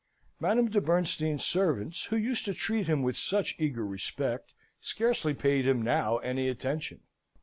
[0.39, 5.67] Madame de Bernstein's servants, who used to treat him with such eager respect, scarcely paid
[5.67, 7.01] him now any attention.